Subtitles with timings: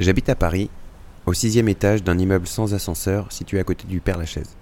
[0.00, 0.70] J'habite à Paris,
[1.26, 4.56] au sixième étage d'un immeuble sans ascenseur situé à côté du Père Lachaise.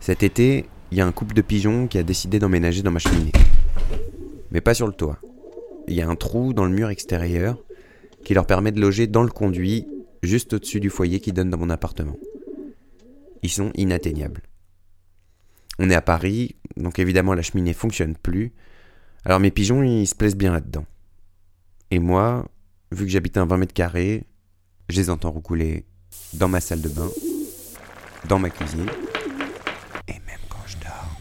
[0.00, 2.98] Cet été, il y a un couple de pigeons qui a décidé d'emménager dans ma
[2.98, 3.30] cheminée.
[4.50, 5.20] Mais pas sur le toit.
[5.86, 7.58] Il y a un trou dans le mur extérieur
[8.24, 9.86] qui leur permet de loger dans le conduit
[10.24, 12.16] juste au-dessus du foyer qui donne dans mon appartement.
[13.44, 14.42] Ils sont inatteignables.
[15.78, 18.52] On est à Paris, donc évidemment la cheminée fonctionne plus.
[19.24, 20.86] Alors mes pigeons, ils se plaisent bien là-dedans.
[21.92, 22.48] Et moi,
[22.90, 24.24] vu que j'habite un 20 mètres carrés,
[24.88, 25.84] je les entends roucouler
[26.34, 27.08] dans ma salle de bain,
[28.28, 28.86] dans ma cuisine,
[30.08, 31.18] et même quand je dors.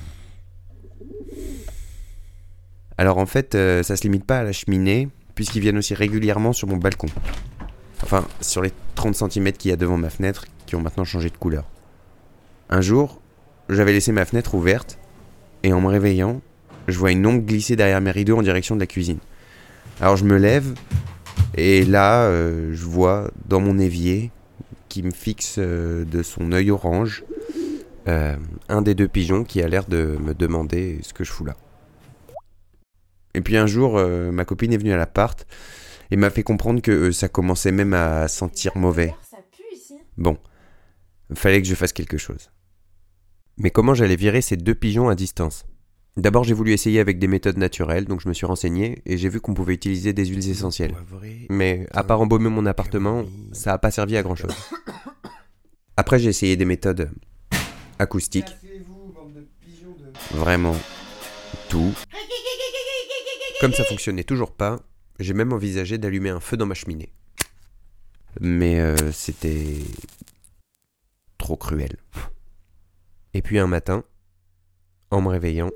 [2.97, 6.53] Alors en fait, euh, ça se limite pas à la cheminée, puisqu'ils viennent aussi régulièrement
[6.53, 7.07] sur mon balcon.
[8.03, 11.29] Enfin, sur les 30 cm qu'il y a devant ma fenêtre, qui ont maintenant changé
[11.29, 11.65] de couleur.
[12.69, 13.21] Un jour,
[13.69, 14.97] j'avais laissé ma fenêtre ouverte,
[15.63, 16.41] et en me réveillant,
[16.87, 19.19] je vois une ongle glisser derrière mes rideaux en direction de la cuisine.
[19.99, 20.73] Alors je me lève,
[21.57, 24.31] et là, euh, je vois dans mon évier,
[24.89, 27.25] qui me fixe euh, de son œil orange,
[28.07, 28.37] euh,
[28.69, 31.57] un des deux pigeons qui a l'air de me demander ce que je fous là.
[33.33, 35.45] Et puis un jour, ma copine est venue à l'appart
[36.09, 39.13] et m'a fait comprendre que ça commençait même à sentir mauvais.
[40.17, 40.39] Bon,
[41.35, 42.49] fallait que je fasse quelque chose.
[43.57, 45.65] Mais comment j'allais virer ces deux pigeons à distance?
[46.17, 49.29] D'abord, j'ai voulu essayer avec des méthodes naturelles, donc je me suis renseigné et j'ai
[49.29, 50.95] vu qu'on pouvait utiliser des huiles essentielles.
[51.49, 54.55] Mais à part embaumer mon appartement, ça n'a pas servi à grand chose.
[55.95, 57.11] Après, j'ai essayé des méthodes
[57.99, 58.49] acoustiques.
[60.31, 60.75] Vraiment
[61.69, 61.93] tout.
[63.61, 64.79] Comme ça fonctionnait toujours pas,
[65.19, 67.11] j'ai même envisagé d'allumer un feu dans ma cheminée.
[68.39, 69.77] Mais euh, c'était
[71.37, 71.97] trop cruel.
[73.35, 74.03] Et puis un matin,
[75.11, 75.69] en me réveillant,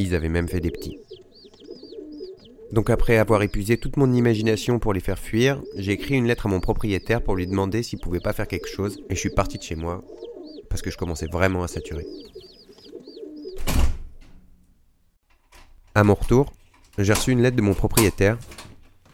[0.00, 0.98] ils avaient même fait des petits.
[2.70, 6.46] Donc après avoir épuisé toute mon imagination pour les faire fuir, j'ai écrit une lettre
[6.46, 9.30] à mon propriétaire pour lui demander s'il pouvait pas faire quelque chose et je suis
[9.30, 10.04] parti de chez moi
[10.68, 12.06] parce que je commençais vraiment à saturer.
[15.94, 16.52] À mon retour,
[16.98, 18.38] j'ai reçu une lettre de mon propriétaire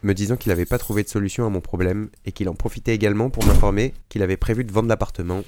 [0.03, 2.94] me disant qu'il n'avait pas trouvé de solution à mon problème et qu'il en profitait
[2.94, 5.42] également pour m'informer qu'il avait prévu de vendre l'appartement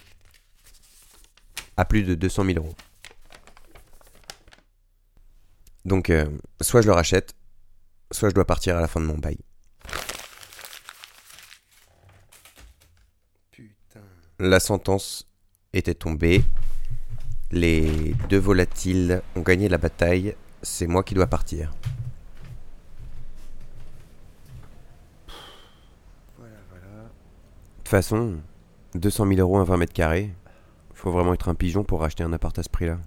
[1.76, 2.74] à plus de 200 000 euros.
[5.86, 6.26] Donc, euh,
[6.60, 7.36] soit je le rachète,
[8.10, 9.38] soit je dois partir à la fin de mon bail.
[13.52, 14.00] Putain.
[14.40, 15.28] La sentence
[15.72, 16.44] était tombée.
[17.52, 20.34] Les deux volatiles ont gagné la bataille.
[20.60, 21.72] C'est moi qui dois partir.
[26.36, 27.02] Voilà, voilà.
[27.04, 28.40] De toute façon,
[28.96, 30.34] 200 000 euros à 20 mètres carrés,
[30.94, 32.98] faut vraiment être un pigeon pour racheter un appart à ce prix-là.